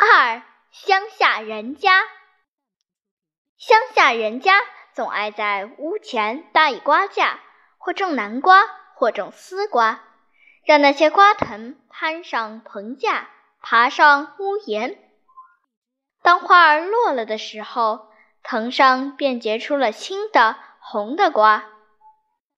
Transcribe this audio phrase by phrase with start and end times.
[0.00, 2.04] 二乡下人家，
[3.56, 4.60] 乡下人家
[4.94, 7.40] 总爱在屋前搭一瓜架，
[7.78, 8.62] 或种南瓜，
[8.94, 10.04] 或种丝瓜，
[10.64, 13.28] 让那些瓜藤攀上棚架，
[13.60, 14.96] 爬上屋檐。
[16.22, 18.08] 当花儿落了的时候，
[18.44, 21.64] 藤上便结出了青的、红的瓜，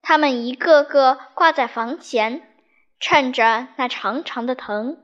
[0.00, 2.56] 它们一个个挂在房前，
[2.98, 5.02] 衬着那长长的藤。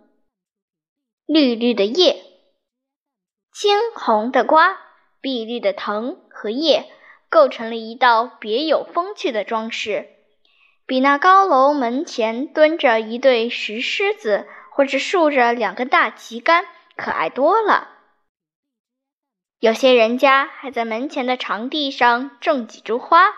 [1.26, 2.22] 绿绿的叶，
[3.52, 4.78] 青红的瓜，
[5.20, 6.90] 碧绿的藤和叶，
[7.30, 10.10] 构成了一道别有风趣的装饰，
[10.84, 16.66] 比那高楼门前蹲着一对石狮子，或者竖着两根大旗杆，
[16.96, 17.88] 可爱多了。
[19.60, 23.28] 有些人家还在门前的长地上种几株花：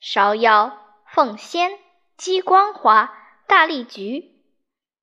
[0.00, 0.78] 芍药、
[1.10, 1.78] 凤仙、
[2.18, 4.44] 鸡冠花、大丽菊，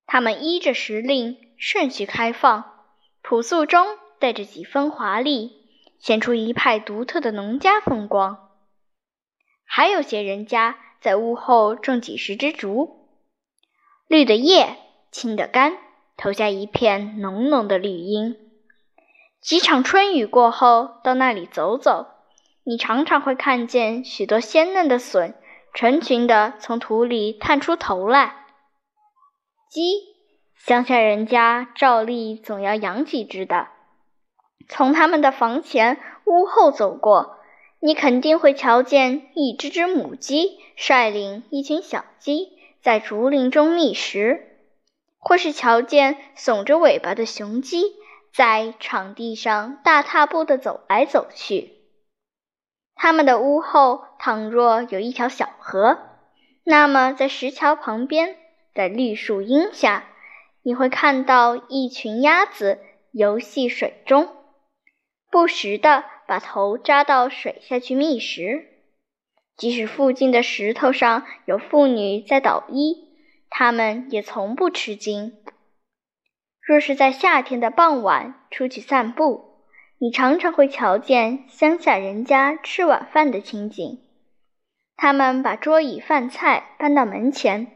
[0.05, 1.48] 它们依着时令。
[1.61, 2.63] 顺序开放，
[3.21, 3.85] 朴素中
[4.17, 5.52] 带着几分华丽，
[5.99, 8.49] 显出一派独特的农家风光。
[9.66, 13.09] 还有些人家在屋后种几十枝竹，
[14.07, 14.77] 绿的叶，
[15.11, 15.77] 青的干，
[16.16, 18.38] 投下一片浓浓的绿荫。
[19.41, 22.07] 几场春雨过后，到那里走走，
[22.63, 25.35] 你常常会看见许多鲜嫩的笋，
[25.73, 28.45] 成群的从土里探出头来。
[29.69, 30.08] 鸡。
[30.59, 33.69] 乡下人家照例总要养几只的。
[34.67, 37.38] 从他们的房前、屋后走过，
[37.79, 42.49] 你肯定会瞧见一只只母鸡率领一群小鸡
[42.81, 44.59] 在竹林中觅食，
[45.17, 47.95] 或是瞧见耸着尾巴的雄鸡
[48.31, 51.71] 在场地上大踏步地走来走去。
[52.95, 55.97] 他们的屋后倘若有一条小河，
[56.63, 58.35] 那么在石桥旁边，
[58.75, 60.03] 在绿树荫下。
[60.61, 62.79] 你会看到一群鸭子
[63.11, 64.27] 游戏水中，
[65.31, 68.66] 不时地把头扎到水下去觅食。
[69.56, 73.09] 即使附近的石头上有妇女在捣衣，
[73.50, 75.34] 它们也从不吃惊。
[76.61, 79.66] 若是在夏天的傍晚出去散步，
[79.97, 84.00] 你常常会瞧见乡下人家吃晚饭的情景。
[84.95, 87.67] 他们把桌椅饭菜搬到门前，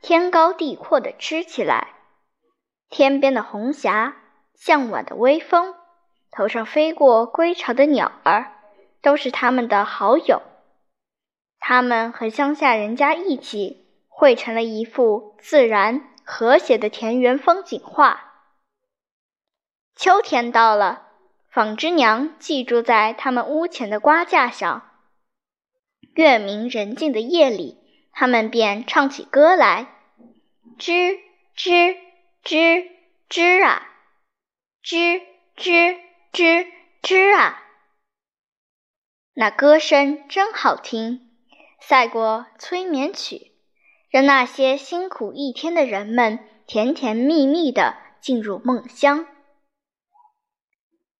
[0.00, 1.97] 天高地阔地吃起来。
[2.90, 4.16] 天边的红霞，
[4.54, 5.74] 向晚的微风，
[6.30, 8.52] 头上飞过归巢的鸟儿，
[9.02, 10.42] 都是他们的好友。
[11.58, 18.24] 他们和乡下人家一起绘成了一幅自然和谐的田园风景画。
[19.94, 21.08] 秋天到了，
[21.50, 24.90] 纺织娘寄住在他们屋前的瓜架上。
[26.14, 27.78] 月明人静的夜里，
[28.12, 29.88] 他们便唱起歌来：
[30.78, 31.18] 吱
[31.56, 32.07] 吱。
[32.44, 32.88] 吱
[33.28, 33.86] 吱啊，
[34.82, 35.20] 吱
[35.56, 35.98] 吱
[36.32, 36.66] 吱
[37.02, 37.62] 吱啊，
[39.34, 41.30] 那歌声真好听，
[41.80, 43.52] 赛过催眠曲，
[44.10, 49.26] 让那些辛苦一天的人们甜甜蜜蜜的进入梦乡。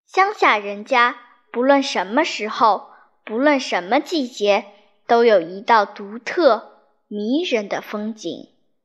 [0.07, 1.21] 乡下人家
[1.53, 2.91] 不论什么时候，
[3.25, 4.65] 不论什么季节，
[5.07, 8.55] 都有一道独特迷人的风景。